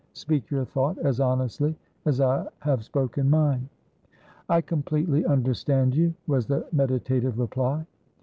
[0.13, 3.69] Speak your thought as honestly as I have spoken mine."
[4.49, 7.85] "I completely understand you," was the meditative reply.